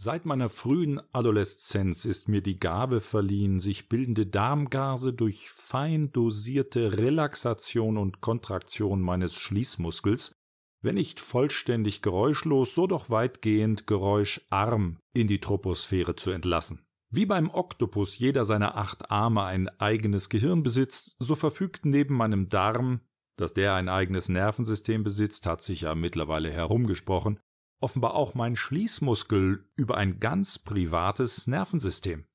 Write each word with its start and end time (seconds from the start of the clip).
Seit 0.00 0.26
meiner 0.26 0.48
frühen 0.48 1.00
Adoleszenz 1.10 2.04
ist 2.04 2.28
mir 2.28 2.40
die 2.40 2.60
Gabe 2.60 3.00
verliehen, 3.00 3.58
sich 3.58 3.88
bildende 3.88 4.26
Darmgase 4.26 5.12
durch 5.12 5.50
fein 5.50 6.12
dosierte 6.12 6.98
Relaxation 6.98 7.98
und 7.98 8.20
Kontraktion 8.20 9.02
meines 9.02 9.34
Schließmuskels, 9.34 10.36
wenn 10.82 10.94
nicht 10.94 11.18
vollständig 11.18 12.00
geräuschlos, 12.00 12.76
so 12.76 12.86
doch 12.86 13.10
weitgehend 13.10 13.88
geräuscharm 13.88 15.00
in 15.14 15.26
die 15.26 15.40
Troposphäre 15.40 16.14
zu 16.14 16.30
entlassen. 16.30 16.86
Wie 17.10 17.26
beim 17.26 17.50
Oktopus 17.50 18.16
jeder 18.18 18.44
seiner 18.44 18.76
acht 18.76 19.10
Arme 19.10 19.42
ein 19.42 19.68
eigenes 19.80 20.28
Gehirn 20.28 20.62
besitzt, 20.62 21.16
so 21.18 21.34
verfügt 21.34 21.84
neben 21.84 22.14
meinem 22.14 22.48
Darm, 22.48 23.00
dass 23.36 23.52
der 23.52 23.74
ein 23.74 23.88
eigenes 23.88 24.28
Nervensystem 24.28 25.02
besitzt, 25.02 25.44
hat 25.44 25.60
sich 25.60 25.80
ja 25.80 25.96
mittlerweile 25.96 26.52
herumgesprochen, 26.52 27.40
offenbar 27.80 28.14
auch 28.14 28.34
mein 28.34 28.56
Schließmuskel 28.56 29.64
über 29.76 29.96
ein 29.96 30.20
ganz 30.20 30.58
privates 30.58 31.46
Nervensystem. 31.46 32.26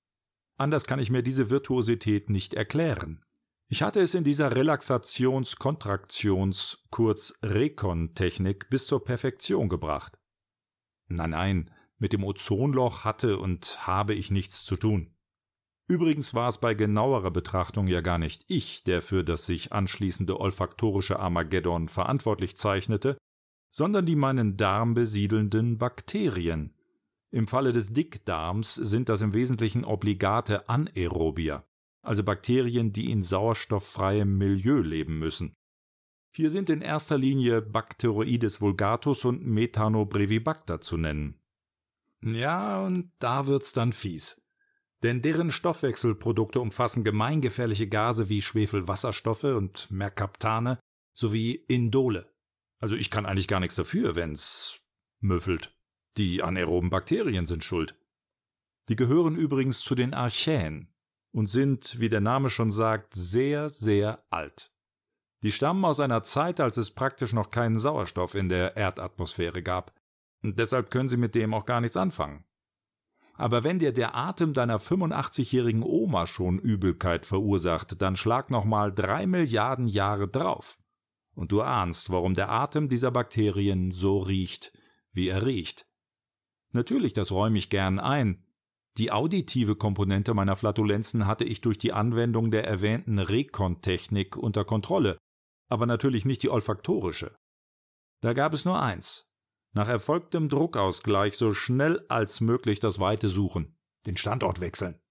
Anders 0.57 0.85
kann 0.85 0.99
ich 0.99 1.09
mir 1.09 1.23
diese 1.23 1.49
Virtuosität 1.49 2.29
nicht 2.29 2.53
erklären. 2.53 3.25
Ich 3.67 3.81
hatte 3.81 4.01
es 4.01 4.13
in 4.13 4.23
dieser 4.23 4.55
Relaxations-Kontraktions-, 4.55 6.83
kurz 6.91 7.33
Rekon-Technik 7.41 8.69
bis 8.69 8.85
zur 8.87 9.03
Perfektion 9.03 9.67
gebracht. 9.67 10.19
Nein, 11.07 11.31
nein, 11.31 11.71
mit 11.97 12.13
dem 12.13 12.23
Ozonloch 12.23 13.03
hatte 13.03 13.39
und 13.39 13.87
habe 13.87 14.13
ich 14.13 14.29
nichts 14.29 14.63
zu 14.63 14.75
tun. 14.75 15.15
Übrigens 15.87 16.33
war 16.33 16.47
es 16.47 16.59
bei 16.59 16.75
genauerer 16.75 17.31
Betrachtung 17.31 17.87
ja 17.87 18.01
gar 18.01 18.17
nicht 18.17 18.43
ich, 18.47 18.83
der 18.83 19.01
für 19.01 19.23
das 19.23 19.45
sich 19.45 19.71
anschließende 19.73 20.39
olfaktorische 20.39 21.19
Armageddon 21.19 21.89
verantwortlich 21.89 22.57
zeichnete, 22.57 23.17
sondern 23.73 24.05
die 24.05 24.15
meinen 24.15 24.55
Darm 24.55 24.93
besiedelnden 24.93 25.79
Bakterien. 25.79 26.75
Im 27.31 27.47
Falle 27.47 27.71
des 27.71 27.91
Dickdarms 27.91 28.75
sind 28.75 29.09
das 29.09 29.21
im 29.21 29.33
Wesentlichen 29.33 29.83
obligate 29.83 30.69
Anaerobier, 30.69 31.65
also 32.03 32.23
Bakterien, 32.23 32.93
die 32.93 33.09
in 33.09 33.23
sauerstofffreiem 33.23 34.37
Milieu 34.37 34.81
leben 34.81 35.17
müssen. 35.17 35.55
Hier 36.35 36.51
sind 36.51 36.69
in 36.69 36.81
erster 36.81 37.17
Linie 37.17 37.63
Bacteroides 37.63 38.61
vulgatus 38.61 39.25
und 39.25 39.43
Methanobrevibacter 39.43 40.79
zu 40.79 40.97
nennen. 40.97 41.39
Ja, 42.21 42.85
und 42.85 43.11
da 43.17 43.47
wird's 43.47 43.73
dann 43.73 43.91
fies. 43.91 44.39
Denn 45.01 45.23
deren 45.23 45.51
Stoffwechselprodukte 45.51 46.59
umfassen 46.59 47.03
gemeingefährliche 47.03 47.87
Gase 47.87 48.29
wie 48.29 48.43
Schwefelwasserstoffe 48.43 49.45
und 49.45 49.89
Merkaptane 49.89 50.77
sowie 51.13 51.55
Indole. 51.67 52.32
Also 52.83 52.97
ich 52.97 53.09
kann 53.09 53.25
eigentlich 53.25 53.47
gar 53.47 53.61
nichts 53.61 53.75
dafür, 53.77 54.17
wenn's 54.17 54.81
müffelt. 55.21 55.73
Die 56.17 56.43
anaeroben 56.43 56.89
Bakterien 56.89 57.45
sind 57.45 57.63
schuld. 57.63 57.97
Die 58.89 58.97
gehören 58.97 59.37
übrigens 59.37 59.79
zu 59.79 59.95
den 59.95 60.13
Archäen 60.13 60.93
und 61.31 61.45
sind, 61.45 62.01
wie 62.01 62.09
der 62.09 62.19
Name 62.19 62.49
schon 62.49 62.71
sagt, 62.71 63.13
sehr, 63.13 63.69
sehr 63.69 64.25
alt. 64.31 64.73
Die 65.43 65.53
stammen 65.53 65.85
aus 65.85 66.01
einer 66.01 66.23
Zeit, 66.23 66.59
als 66.59 66.75
es 66.75 66.91
praktisch 66.91 67.31
noch 67.31 67.51
keinen 67.51 67.79
Sauerstoff 67.79 68.35
in 68.35 68.49
der 68.49 68.75
Erdatmosphäre 68.75 69.63
gab. 69.63 69.97
Und 70.41 70.59
deshalb 70.59 70.91
können 70.91 71.07
sie 71.07 71.15
mit 71.15 71.35
dem 71.35 71.53
auch 71.53 71.65
gar 71.65 71.79
nichts 71.79 71.95
anfangen. 71.95 72.43
Aber 73.35 73.63
wenn 73.63 73.79
dir 73.79 73.93
der 73.93 74.13
Atem 74.13 74.53
deiner 74.53 74.81
85-jährigen 74.81 75.83
Oma 75.83 76.27
schon 76.27 76.59
Übelkeit 76.59 77.25
verursacht, 77.25 78.01
dann 78.01 78.17
schlag 78.17 78.49
noch 78.49 78.65
mal 78.65 78.91
drei 78.93 79.25
Milliarden 79.25 79.87
Jahre 79.87 80.27
drauf 80.27 80.82
und 81.35 81.51
du 81.51 81.61
ahnst, 81.61 82.09
warum 82.09 82.33
der 82.33 82.49
Atem 82.49 82.89
dieser 82.89 83.11
Bakterien 83.11 83.91
so 83.91 84.19
riecht, 84.19 84.71
wie 85.11 85.27
er 85.27 85.45
riecht. 85.45 85.85
Natürlich, 86.71 87.13
das 87.13 87.31
räume 87.31 87.57
ich 87.57 87.69
gern 87.69 87.99
ein. 87.99 88.45
Die 88.97 89.11
auditive 89.11 89.75
Komponente 89.75 90.33
meiner 90.33 90.55
Flatulenzen 90.55 91.25
hatte 91.25 91.45
ich 91.45 91.61
durch 91.61 91.77
die 91.77 91.93
Anwendung 91.93 92.51
der 92.51 92.65
erwähnten 92.67 93.19
Rekon-Technik 93.19 94.37
unter 94.37 94.65
Kontrolle, 94.65 95.17
aber 95.67 95.85
natürlich 95.85 96.25
nicht 96.25 96.43
die 96.43 96.49
olfaktorische. 96.49 97.35
Da 98.21 98.33
gab 98.33 98.53
es 98.53 98.65
nur 98.65 98.81
eins. 98.81 99.27
Nach 99.73 99.89
erfolgtem 99.89 100.49
Druckausgleich 100.49 101.35
so 101.35 101.53
schnell 101.53 102.05
als 102.09 102.41
möglich 102.41 102.79
das 102.79 102.99
Weite 102.99 103.29
suchen, 103.29 103.75
den 104.05 104.17
Standort 104.17 104.59
wechseln 104.59 105.02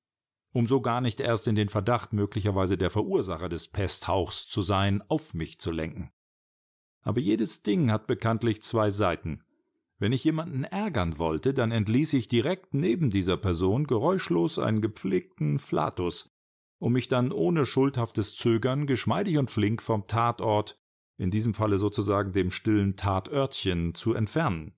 um 0.52 0.66
so 0.66 0.80
gar 0.80 1.00
nicht 1.00 1.20
erst 1.20 1.48
in 1.48 1.54
den 1.54 1.68
Verdacht 1.68 2.12
möglicherweise 2.12 2.76
der 2.76 2.90
Verursacher 2.90 3.48
des 3.48 3.68
Pesthauchs 3.68 4.48
zu 4.48 4.62
sein, 4.62 5.02
auf 5.08 5.34
mich 5.34 5.58
zu 5.58 5.70
lenken. 5.70 6.10
Aber 7.02 7.20
jedes 7.20 7.62
Ding 7.62 7.90
hat 7.90 8.06
bekanntlich 8.06 8.62
zwei 8.62 8.90
Seiten. 8.90 9.42
Wenn 9.98 10.12
ich 10.12 10.24
jemanden 10.24 10.64
ärgern 10.64 11.18
wollte, 11.18 11.54
dann 11.54 11.70
entließ 11.70 12.12
ich 12.14 12.28
direkt 12.28 12.74
neben 12.74 13.10
dieser 13.10 13.36
Person 13.36 13.86
geräuschlos 13.86 14.58
einen 14.58 14.80
gepflegten 14.80 15.58
Flatus, 15.58 16.30
um 16.78 16.92
mich 16.92 17.08
dann 17.08 17.32
ohne 17.32 17.64
schuldhaftes 17.66 18.34
Zögern 18.34 18.86
geschmeidig 18.86 19.38
und 19.38 19.50
flink 19.50 19.82
vom 19.82 20.06
Tatort, 20.06 20.78
in 21.16 21.30
diesem 21.30 21.54
Falle 21.54 21.78
sozusagen 21.78 22.32
dem 22.32 22.50
stillen 22.50 22.96
Tatörtchen, 22.96 23.94
zu 23.94 24.14
entfernen. 24.14 24.74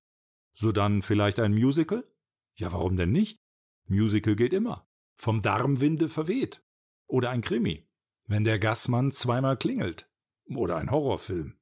So 0.53 0.71
dann 0.71 1.01
vielleicht 1.01 1.39
ein 1.39 1.53
Musical? 1.53 2.07
Ja, 2.55 2.71
warum 2.71 2.95
denn 2.95 3.11
nicht? 3.11 3.42
Musical 3.85 4.35
geht 4.35 4.53
immer. 4.53 4.87
Vom 5.15 5.41
Darmwinde 5.41 6.09
verweht. 6.09 6.63
Oder 7.07 7.29
ein 7.29 7.41
Krimi. 7.41 7.87
Wenn 8.25 8.43
der 8.43 8.59
Gassmann 8.59 9.11
zweimal 9.11 9.57
klingelt. 9.57 10.09
Oder 10.45 10.77
ein 10.77 10.91
Horrorfilm. 10.91 11.57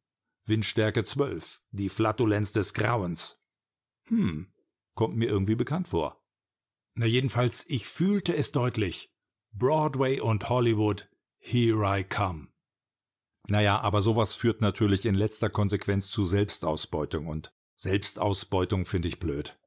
Windstärke 0.45 1.03
12. 1.03 1.61
Die 1.71 1.89
Flatulenz 1.89 2.51
des 2.51 2.73
Grauens. 2.73 3.41
Hm, 4.05 4.51
kommt 4.95 5.15
mir 5.15 5.29
irgendwie 5.29 5.55
bekannt 5.55 5.87
vor. 5.87 6.23
Na 6.93 7.05
jedenfalls, 7.05 7.65
ich 7.69 7.87
fühlte 7.87 8.35
es 8.35 8.51
deutlich. 8.51 9.13
Broadway 9.53 10.19
und 10.19 10.49
Hollywood, 10.49 11.09
here 11.39 11.83
I 11.83 12.03
come. 12.03 12.47
Naja, 13.47 13.79
aber 13.79 14.01
sowas 14.01 14.35
führt 14.35 14.61
natürlich 14.61 15.05
in 15.05 15.15
letzter 15.15 15.49
Konsequenz 15.49 16.09
zu 16.09 16.23
Selbstausbeutung 16.23 17.27
und 17.27 17.53
Selbstausbeutung 17.75 18.85
finde 18.85 19.07
ich 19.07 19.19
blöd. 19.19 19.57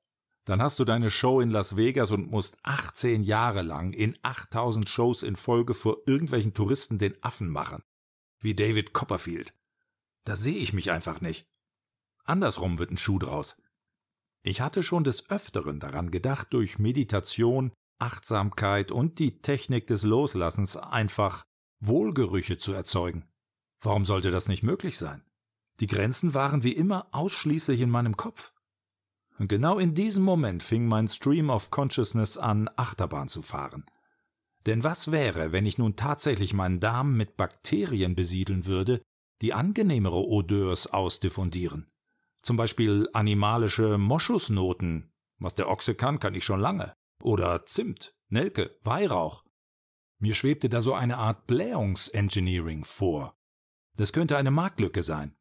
Dann 0.44 0.61
hast 0.61 0.79
du 0.79 0.85
deine 0.85 1.11
Show 1.11 1.41
in 1.41 1.50
Las 1.50 1.76
Vegas 1.76 2.11
und 2.11 2.31
musst 2.31 2.58
18 2.64 3.23
Jahre 3.23 3.62
lang 3.62 3.93
in 3.93 4.19
8000 4.23 4.88
Shows 4.88 5.23
in 5.23 5.37
Folge 5.37 5.73
vor 5.75 5.99
irgendwelchen 6.06 6.52
Touristen 6.52 6.99
den 6.99 7.23
Affen 7.23 7.49
machen. 7.49 7.82
Wie 8.41 8.55
David 8.55 8.93
Copperfield. 8.93 9.55
Da 10.25 10.37
sehe 10.37 10.56
ich 10.56 10.73
mich 10.73 10.91
einfach 10.91 11.20
nicht. 11.20 11.46
Andersrum 12.25 12.79
wird 12.79 12.91
ein 12.91 12.99
Schuh 12.99 13.19
draus. 13.19 13.56
Ich 14.43 14.61
hatte 14.61 14.82
schon 14.82 15.05
des 15.05 15.31
Öfteren 15.31 15.81
daran 15.81 16.11
gedacht, 16.11 16.49
durch 16.52 16.79
Meditation, 16.79 17.73
Achtsamkeit 17.99 18.91
und 18.91 19.19
die 19.19 19.41
Technik 19.41 19.87
des 19.87 20.02
Loslassens 20.02 20.76
einfach 20.76 21.44
Wohlgerüche 21.81 22.58
zu 22.58 22.73
erzeugen. 22.73 23.25
Warum 23.81 24.05
sollte 24.05 24.31
das 24.31 24.49
nicht 24.49 24.62
möglich 24.62 24.99
sein? 24.99 25.25
Die 25.81 25.87
Grenzen 25.87 26.35
waren 26.35 26.62
wie 26.62 26.73
immer 26.73 27.08
ausschließlich 27.12 27.81
in 27.81 27.91
meinem 27.91 28.17
Kopf. 28.17 28.54
Und 29.38 29.48
genau 29.48 29.78
in 29.78 29.94
diesem 29.94 30.22
Moment 30.22 30.62
fing 30.62 30.86
mein 30.86 31.08
Stream 31.08 31.50
of 31.50 31.70
Consciousness 31.70 32.36
an, 32.36 32.70
Achterbahn 32.76 33.28
zu 33.28 33.42
fahren. 33.42 33.84
Denn 34.66 34.84
was 34.84 35.10
wäre, 35.10 35.52
wenn 35.52 35.66
ich 35.66 35.78
nun 35.78 35.96
tatsächlich 35.96 36.54
meinen 36.54 36.81
Darm 36.81 37.16
mit 37.16 37.36
Bakterien 37.36 38.14
besiedeln 38.14 38.64
würde, 38.64 39.02
die 39.42 39.52
angenehmere 39.52 40.25
Odeurs 40.25 40.86
ausdiffundieren? 40.86 41.86
Zum 42.42 42.56
Beispiel 42.56 43.08
animalische 43.12 43.98
Moschusnoten. 43.98 45.10
Was 45.38 45.54
der 45.54 45.69
Ochse 45.69 45.94
kann, 45.94 46.20
kann 46.20 46.34
ich 46.34 46.44
schon 46.44 46.60
lange. 46.60 46.94
Oder 47.22 47.66
Zimt. 47.66 48.14
Nelke, 48.28 48.78
Weihrauch. 48.84 49.44
Mir 50.19 50.34
schwebte 50.34 50.69
da 50.69 50.81
so 50.81 50.94
eine 50.94 51.19
Art 51.19 51.46
Blähungsengineering 51.46 52.84
vor. 52.84 53.34
Das 53.96 54.12
könnte 54.12 54.36
eine 54.36 54.50
Marktlücke 54.50 55.02
sein. 55.02 55.34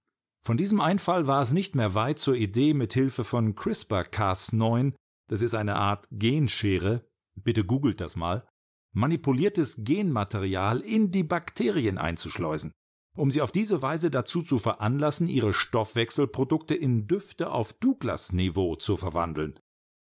Von 0.45 0.57
diesem 0.57 0.81
Einfall 0.81 1.25
war 1.25 1.41
es 1.41 1.53
nicht 1.53 1.73
mehr 1.75 1.93
weit 1.93 2.19
zur 2.19 2.35
Idee, 2.35 2.73
mit 2.73 2.93
Hilfe 2.93 3.23
von 3.23 3.55
CRISPR-Cas9, 3.55 4.93
das 5.29 5.41
ist 5.41 5.55
eine 5.55 5.77
Art 5.77 6.07
Genschere, 6.11 7.05
bitte 7.35 7.63
googelt 7.63 8.01
das 8.01 8.17
mal, 8.17 8.45
manipuliertes 8.93 9.77
Genmaterial 9.79 10.81
in 10.81 11.11
die 11.11 11.23
Bakterien 11.23 11.97
einzuschleusen, 11.97 12.73
um 13.15 13.31
sie 13.31 13.41
auf 13.41 13.53
diese 13.53 13.81
Weise 13.81 14.11
dazu 14.11 14.41
zu 14.41 14.59
veranlassen, 14.59 15.29
ihre 15.29 15.53
Stoffwechselprodukte 15.53 16.75
in 16.75 17.07
Düfte 17.07 17.51
auf 17.51 17.71
Douglas-Niveau 17.73 18.75
zu 18.75 18.97
verwandeln. 18.97 19.57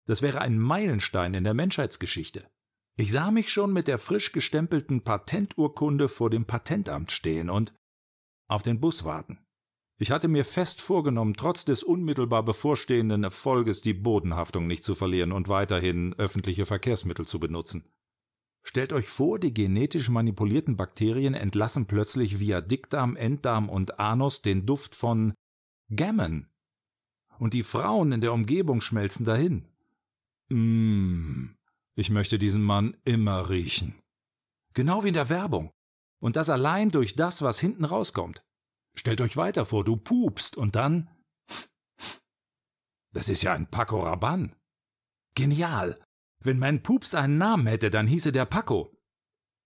Das 0.07 0.21
wäre 0.21 0.39
ein 0.39 0.57
Meilenstein 0.57 1.33
in 1.33 1.44
der 1.44 1.53
Menschheitsgeschichte. 1.53 2.47
Ich 2.97 3.12
sah 3.12 3.31
mich 3.31 3.51
schon 3.51 3.74
mit 3.74 3.88
der 3.88 3.97
frisch 3.97 4.31
gestempelten 4.31 5.03
Patenturkunde 5.03 6.07
vor 6.07 6.30
dem 6.30 6.45
Patentamt 6.45 7.12
stehen 7.12 7.50
und 7.50 7.74
auf 8.50 8.63
den 8.63 8.80
Bus 8.80 9.03
warten. 9.03 9.39
Ich 10.01 10.12
hatte 10.12 10.30
mir 10.30 10.46
fest 10.46 10.81
vorgenommen, 10.81 11.34
trotz 11.34 11.66
des 11.66 11.84
unmittelbar 11.84 12.42
bevorstehenden 12.44 13.25
Erfolges 13.25 13.81
die 13.81 13.94
Bodenhaftung 13.94 14.66
nicht 14.66 14.86
zu 14.86 14.96
verlieren 14.96 15.34
und 15.34 15.50
weiterhin 15.50 16.13
öffentliche 16.13 16.66
Verkehrsmittel 16.66 17.28
zu 17.28 17.38
benutzen. 17.38 17.84
Stellt 18.63 18.94
euch 18.94 19.10
vor, 19.10 19.40
die 19.40 19.54
genetisch 19.54 20.10
manipulierten 20.10 20.78
Bakterien 20.78 21.34
entlassen 21.34 21.86
plötzlich 21.86 22.40
via 22.40 22.62
Dickdarm, 22.62 23.18
Enddarm 23.18 23.68
und 23.68 24.00
Anus 24.00 24.42
den 24.42 24.66
Duft 24.66 24.96
von 24.96 25.34
Gammon. 25.94 26.48
Und 27.38 27.54
die 27.54 27.63
Frauen 27.63 28.13
in 28.13 28.22
der 28.22 28.31
Umgebung 28.31 28.80
schmelzen 28.80 29.25
dahin. 29.25 29.66
Mmh. 30.48 31.50
Ich 31.96 32.10
möchte 32.10 32.40
diesen 32.40 32.63
Mann 32.63 32.96
immer 33.04 33.50
riechen. 33.50 33.96
Genau 34.74 35.04
wie 35.04 35.10
in 35.10 35.13
der 35.13 35.30
Werbung. 35.30 35.72
Und 36.22 36.38
das 36.38 36.50
allein 36.50 36.90
durch 36.90 37.16
das, 37.16 37.42
was 37.42 37.60
hinten 37.60 37.84
rauskommt. 37.84 38.42
Stellt 39.00 39.22
euch 39.22 39.38
weiter 39.38 39.66
vor, 39.66 39.86
du 39.86 39.96
pupst 39.96 40.57
und 40.57 40.75
dann. 40.75 41.10
Das 43.13 43.30
ist 43.30 43.44
ja 43.44 43.54
ein 43.54 43.72
Paco 43.72 44.01
Rabanne. 44.01 44.51
Genial. 45.36 46.04
Wenn 46.44 46.60
mein 46.60 46.84
Pups 46.84 47.16
einen 47.16 47.38
Namen 47.38 47.66
hätte, 47.66 47.92
dann 47.92 48.07
hieße 48.07 48.34
der 48.34 48.44
Paco. 48.44 48.94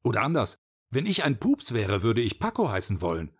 Oder 0.04 0.22
anders, 0.22 0.60
wenn 0.92 1.08
ich 1.08 1.24
ein 1.24 1.40
Pups 1.40 1.74
wäre, 1.74 2.04
würde 2.04 2.22
ich 2.22 2.38
Paco 2.38 2.70
heißen 2.70 3.02
wollen. 3.02 3.36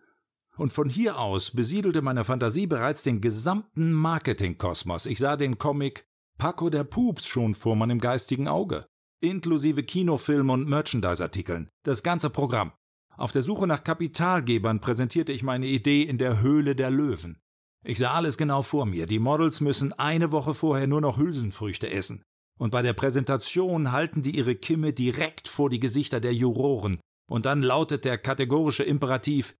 Und 0.56 0.72
von 0.72 0.88
hier 0.88 1.20
aus 1.20 1.52
besiedelte 1.52 2.02
meine 2.02 2.24
Fantasie 2.24 2.66
bereits 2.66 3.04
den 3.04 3.20
gesamten 3.20 3.92
Marketingkosmos. 3.92 5.06
Ich 5.06 5.20
sah 5.20 5.36
den 5.36 5.58
Comic 5.58 6.08
Paco 6.38 6.70
der 6.70 6.82
Pups 6.82 7.24
schon 7.24 7.54
vor 7.54 7.76
meinem 7.76 8.00
geistigen 8.00 8.48
Auge. 8.48 8.88
Inklusive 9.20 9.84
Kinofilm 9.84 10.50
und 10.50 10.68
Merchandise-Artikeln. 10.68 11.70
Das 11.84 12.02
ganze 12.02 12.30
Programm. 12.30 12.72
Auf 13.16 13.32
der 13.32 13.42
Suche 13.42 13.66
nach 13.66 13.84
Kapitalgebern 13.84 14.80
präsentierte 14.80 15.32
ich 15.32 15.42
meine 15.42 15.66
Idee 15.66 16.02
in 16.02 16.18
der 16.18 16.40
Höhle 16.40 16.74
der 16.74 16.90
Löwen. 16.90 17.38
Ich 17.84 17.98
sah 17.98 18.12
alles 18.14 18.38
genau 18.38 18.62
vor 18.62 18.86
mir. 18.86 19.06
Die 19.06 19.18
Models 19.18 19.60
müssen 19.60 19.92
eine 19.92 20.32
Woche 20.32 20.54
vorher 20.54 20.86
nur 20.86 21.00
noch 21.00 21.18
Hülsenfrüchte 21.18 21.90
essen. 21.90 22.24
Und 22.58 22.70
bei 22.70 22.82
der 22.82 22.92
Präsentation 22.92 23.92
halten 23.92 24.22
die 24.22 24.36
ihre 24.36 24.54
Kimme 24.54 24.92
direkt 24.92 25.48
vor 25.48 25.70
die 25.70 25.80
Gesichter 25.80 26.20
der 26.20 26.34
Juroren. 26.34 27.00
Und 27.30 27.46
dann 27.46 27.62
lautet 27.62 28.04
der 28.04 28.18
kategorische 28.18 28.84
Imperativ 28.84 29.54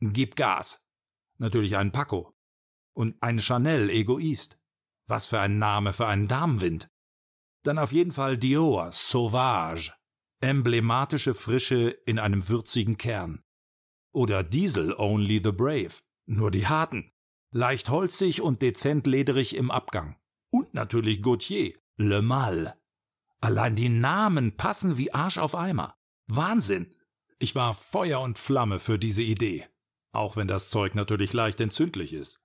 Gib 0.00 0.36
Gas. 0.36 0.82
Natürlich 1.38 1.76
ein 1.76 1.92
Paco. 1.92 2.32
Und 2.94 3.16
ein 3.22 3.38
Chanel 3.38 3.88
Egoist. 3.88 4.58
Was 5.06 5.26
für 5.26 5.40
ein 5.40 5.58
Name 5.58 5.92
für 5.92 6.06
einen 6.06 6.28
Damenwind. 6.28 6.88
Dann 7.64 7.78
auf 7.78 7.92
jeden 7.92 8.12
Fall 8.12 8.38
Dior, 8.38 8.90
Sauvage. 8.92 9.92
Emblematische 10.42 11.34
Frische 11.34 11.90
in 12.06 12.18
einem 12.18 12.48
würzigen 12.48 12.96
Kern. 12.96 13.42
Oder 14.10 14.42
Diesel 14.42 14.94
Only 14.96 15.42
the 15.44 15.52
Brave. 15.52 16.00
Nur 16.24 16.50
die 16.50 16.66
Harten. 16.66 17.12
Leicht 17.52 17.90
holzig 17.90 18.40
und 18.40 18.62
dezent 18.62 19.06
lederig 19.06 19.54
im 19.54 19.70
Abgang. 19.70 20.16
Und 20.50 20.72
natürlich 20.72 21.20
Gautier, 21.20 21.74
Le 21.98 22.22
Mal. 22.22 22.74
Allein 23.42 23.76
die 23.76 23.90
Namen 23.90 24.56
passen 24.56 24.96
wie 24.96 25.12
Arsch 25.12 25.36
auf 25.36 25.54
Eimer. 25.54 25.94
Wahnsinn. 26.26 26.94
Ich 27.38 27.54
war 27.54 27.74
Feuer 27.74 28.22
und 28.22 28.38
Flamme 28.38 28.80
für 28.80 28.98
diese 28.98 29.22
Idee. 29.22 29.66
Auch 30.12 30.36
wenn 30.36 30.48
das 30.48 30.70
Zeug 30.70 30.94
natürlich 30.94 31.34
leicht 31.34 31.60
entzündlich 31.60 32.14
ist. 32.14 32.40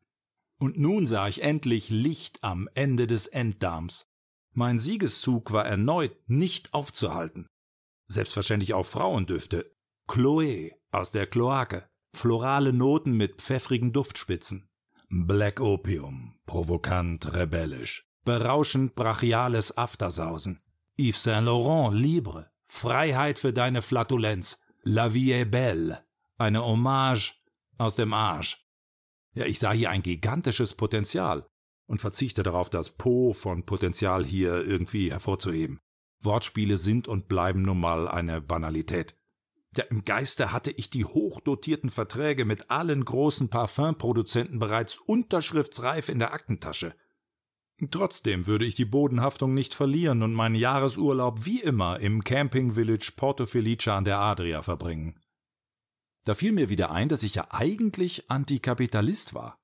Und 0.59 0.77
nun 0.77 1.05
sah 1.05 1.29
ich 1.29 1.43
endlich 1.43 1.89
Licht 1.89 2.43
am 2.43 2.67
Ende 2.73 3.07
des 3.07 3.27
Enddarms. 3.27 4.05
Mein 4.51 4.79
Siegeszug 4.79 5.53
war 5.53 5.65
erneut 5.65 6.17
nicht 6.27 6.73
aufzuhalten. 6.73 7.47
Selbstverständlich 8.07 8.73
auch 8.73 8.85
Frauendüfte. 8.85 9.71
Chloe 10.07 10.71
aus 10.91 11.11
der 11.11 11.27
Kloake. 11.27 11.89
Florale 12.13 12.71
Noten 12.71 13.11
mit 13.11 13.41
pfeffrigen 13.41 13.91
Duftspitzen. 13.91 14.69
Black 15.09 15.59
Opium, 15.59 16.39
provokant, 16.45 17.33
rebellisch. 17.33 18.07
Berauschend 18.23 18.95
brachiales 18.95 19.77
Aftersausen. 19.77 20.61
Yves 20.97 21.23
Saint 21.23 21.45
Laurent, 21.45 21.93
Libre. 21.95 22.49
Freiheit 22.67 23.37
für 23.37 23.53
deine 23.53 23.81
Flatulenz. 23.81 24.59
La 24.83 25.13
vie 25.13 25.33
est 25.33 25.51
belle. 25.51 26.05
Eine 26.37 26.63
Hommage 26.63 27.33
aus 27.77 27.95
dem 27.95 28.13
Arsch. 28.13 28.65
Ja, 29.33 29.45
ich 29.45 29.59
sah 29.59 29.73
hier 29.73 29.89
ein 29.89 30.01
gigantisches 30.01 30.73
Potenzial 30.73 31.45
und 31.87 32.01
verzichte 32.01 32.41
darauf, 32.41 32.69
das 32.69 32.91
Po 32.91 33.33
von 33.33 33.65
Potenzial 33.65 34.23
hier 34.23 34.65
irgendwie 34.65 35.11
hervorzuheben. 35.11 35.79
Wortspiele 36.25 36.77
sind 36.77 37.07
und 37.07 37.27
bleiben 37.27 37.61
nun 37.61 37.79
mal 37.79 38.07
eine 38.07 38.41
Banalität. 38.41 39.15
Ja, 39.77 39.83
im 39.85 40.05
Geiste 40.05 40.51
hatte 40.51 40.71
ich 40.71 40.89
die 40.89 41.05
hochdotierten 41.05 41.89
Verträge 41.89 42.45
mit 42.45 42.71
allen 42.71 43.03
großen 43.03 43.49
Parfümproduzenten 43.49 44.59
bereits 44.59 44.97
unterschriftsreif 44.97 46.09
in 46.09 46.19
der 46.19 46.33
Aktentasche. 46.33 46.95
Trotzdem 47.91 48.47
würde 48.47 48.65
ich 48.65 48.75
die 48.75 48.85
Bodenhaftung 48.85 49.53
nicht 49.53 49.73
verlieren 49.73 50.23
und 50.23 50.33
meinen 50.33 50.55
Jahresurlaub 50.55 51.45
wie 51.45 51.59
immer 51.59 51.99
im 51.99 52.23
Camping 52.23 52.75
Village 52.75 53.11
Porto 53.15 53.45
Felice 53.45 53.89
an 53.91 54.05
der 54.05 54.19
Adria 54.19 54.61
verbringen. 54.61 55.19
Da 56.23 56.35
fiel 56.35 56.53
mir 56.53 56.69
wieder 56.69 56.91
ein, 56.91 57.09
dass 57.09 57.23
ich 57.23 57.35
ja 57.35 57.47
eigentlich 57.51 58.31
Antikapitalist 58.31 59.33
war. 59.33 59.59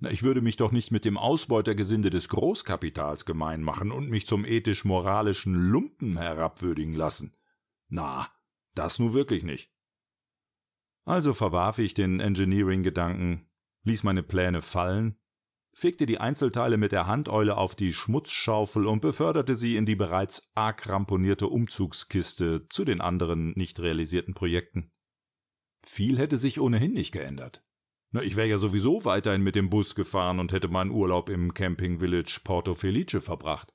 Na, 0.00 0.10
ich 0.10 0.22
würde 0.22 0.40
mich 0.40 0.56
doch 0.56 0.72
nicht 0.72 0.90
mit 0.90 1.04
dem 1.04 1.18
Ausbeutergesinde 1.18 2.08
des 2.08 2.30
Großkapitals 2.30 3.26
gemein 3.26 3.62
machen 3.62 3.92
und 3.92 4.08
mich 4.08 4.26
zum 4.26 4.46
ethisch-moralischen 4.46 5.54
Lumpen 5.54 6.16
herabwürdigen 6.16 6.94
lassen. 6.94 7.36
Na, 7.88 8.28
das 8.74 8.98
nur 8.98 9.12
wirklich 9.12 9.42
nicht. 9.42 9.70
Also 11.04 11.34
verwarf 11.34 11.78
ich 11.78 11.92
den 11.92 12.18
Engineering-Gedanken, 12.18 13.46
ließ 13.84 14.02
meine 14.02 14.22
Pläne 14.22 14.62
fallen, 14.62 15.18
fegte 15.74 16.06
die 16.06 16.18
Einzelteile 16.18 16.78
mit 16.78 16.92
der 16.92 17.06
Handeule 17.06 17.58
auf 17.58 17.74
die 17.74 17.92
Schmutzschaufel 17.92 18.86
und 18.86 19.00
beförderte 19.00 19.54
sie 19.54 19.76
in 19.76 19.84
die 19.84 19.96
bereits 19.96 20.50
arg 20.54 20.88
ramponierte 20.88 21.46
Umzugskiste 21.46 22.66
zu 22.68 22.86
den 22.86 23.02
anderen 23.02 23.52
nicht 23.52 23.80
realisierten 23.80 24.32
Projekten. 24.32 24.92
Viel 25.84 26.18
hätte 26.18 26.38
sich 26.38 26.58
ohnehin 26.58 26.92
nicht 26.92 27.12
geändert. 27.12 27.62
Na, 28.12 28.22
ich 28.22 28.34
wäre 28.34 28.48
ja 28.48 28.58
sowieso 28.58 29.04
weiterhin 29.04 29.42
mit 29.42 29.54
dem 29.54 29.70
Bus 29.70 29.94
gefahren 29.94 30.40
und 30.40 30.52
hätte 30.52 30.66
meinen 30.66 30.90
Urlaub 30.90 31.28
im 31.28 31.54
Camping 31.54 32.00
Village 32.00 32.40
Porto 32.42 32.74
Felice 32.74 33.20
verbracht. 33.20 33.72